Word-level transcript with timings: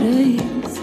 heartaches 0.00 0.79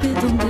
Don't 0.00 0.38
one. 0.38 0.47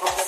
people 0.00 0.27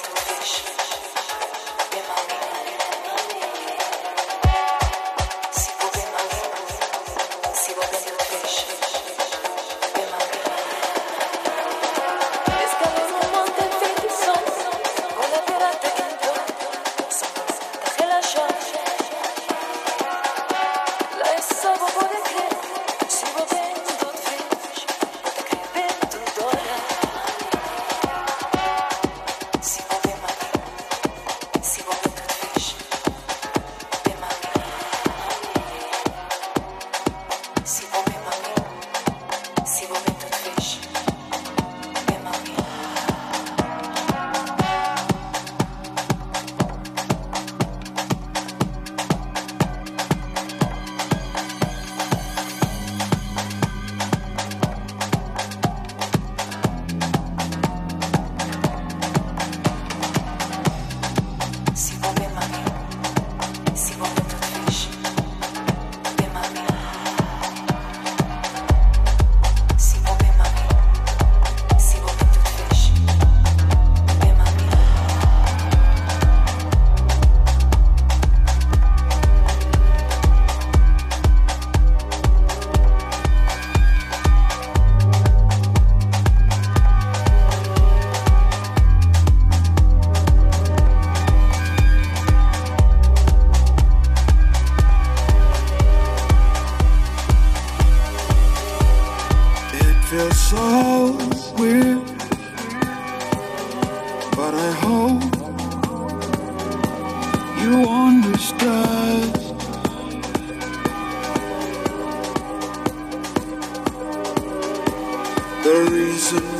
the 115.71 115.91
reason 115.93 116.60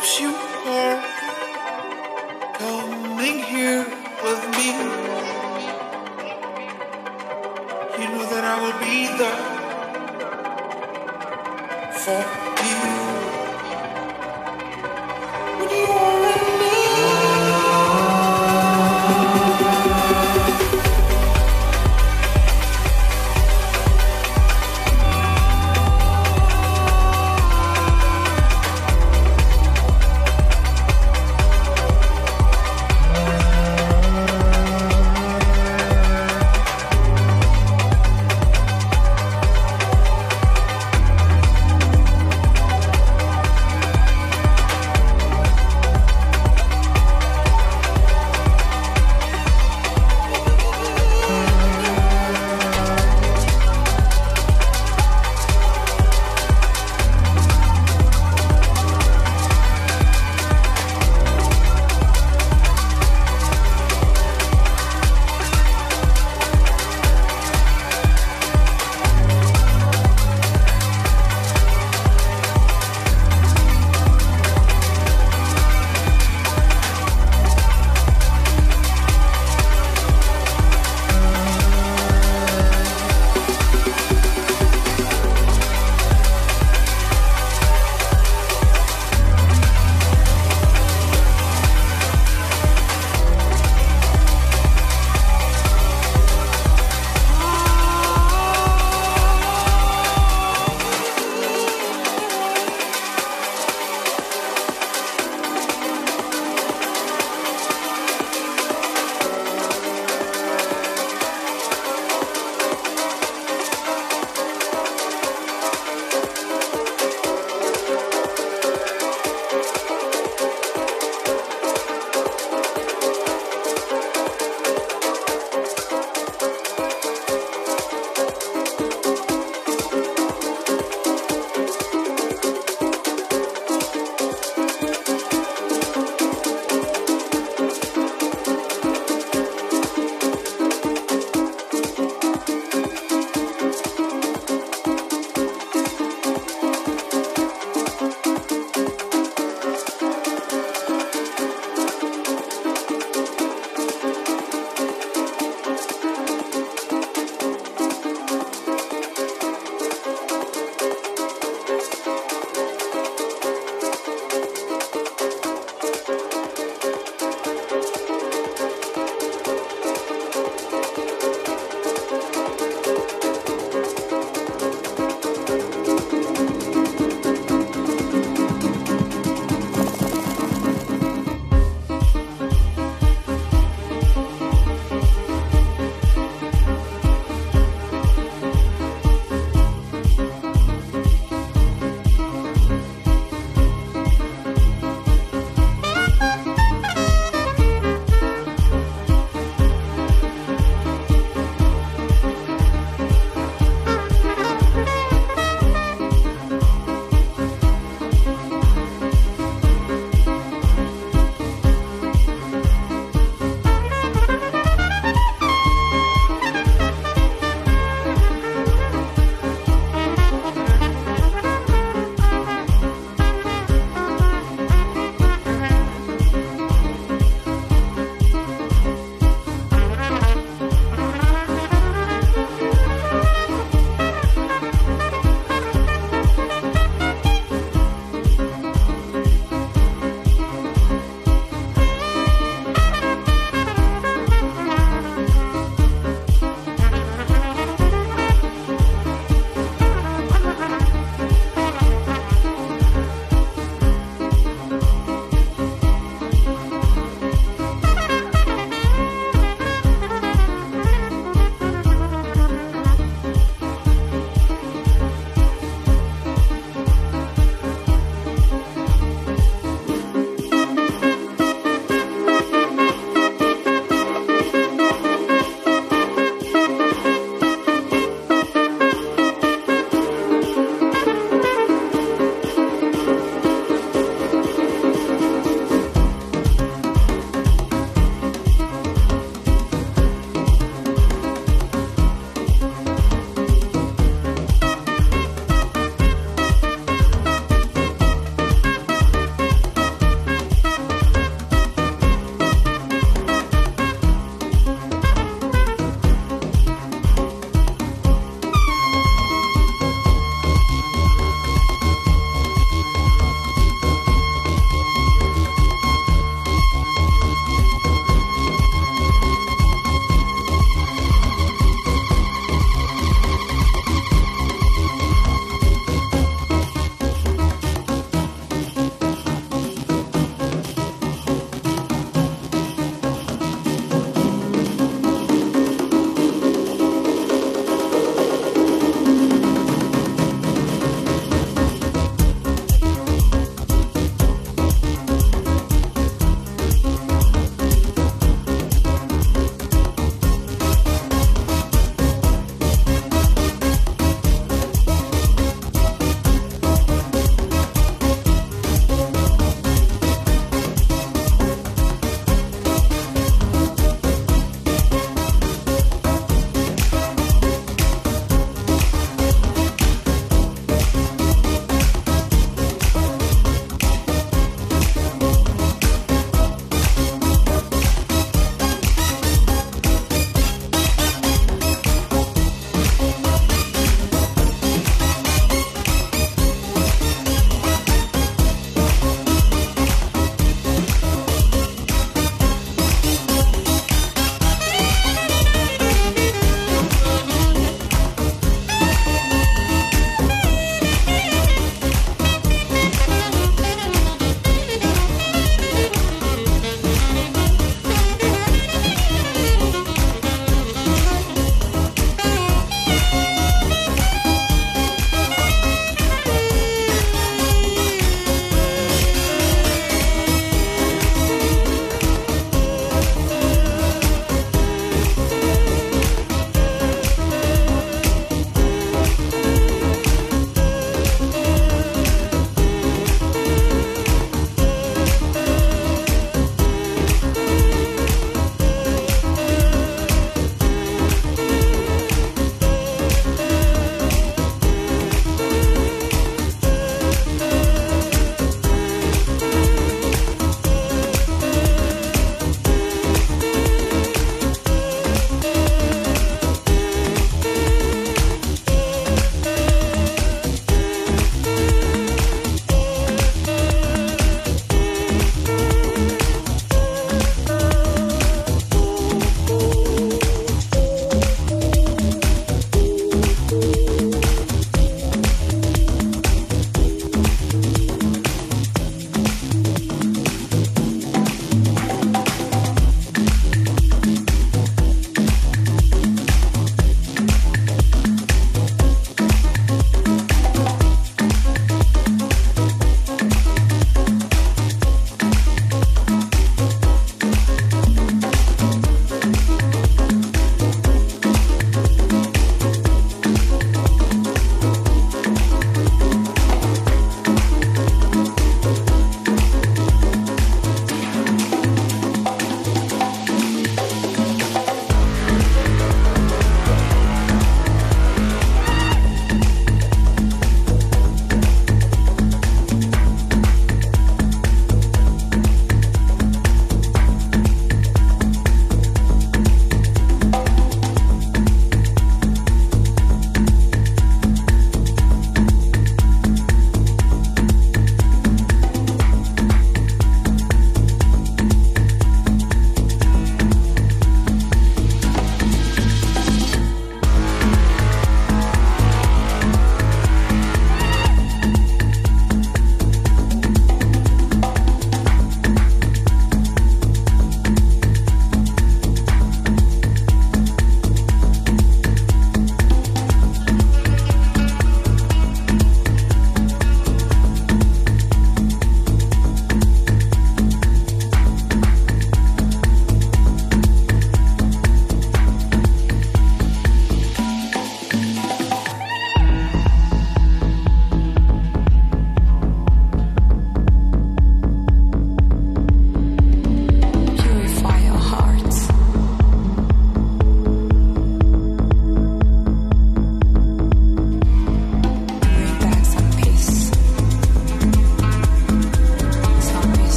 keeps 0.00 0.18
you 0.18 0.32
warm. 0.64 1.09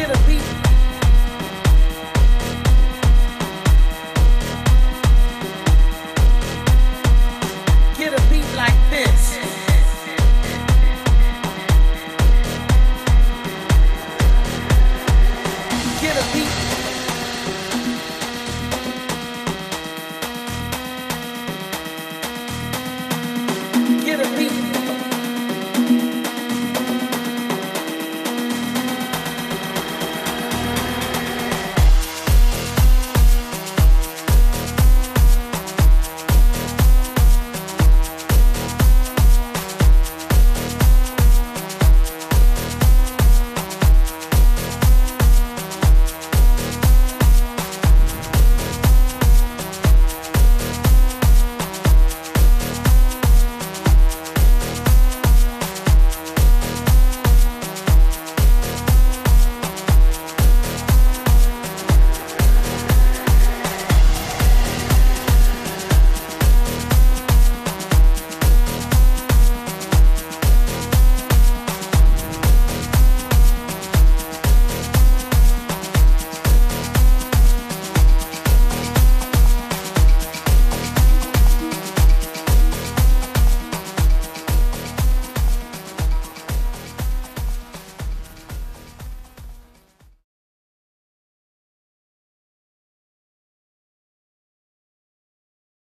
get 0.00 0.16
a 0.16 0.26
beat. 0.26 0.49